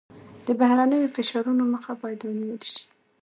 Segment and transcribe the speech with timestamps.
[0.45, 2.81] د بهرنیو فشارونو مخه باید ونیول شي.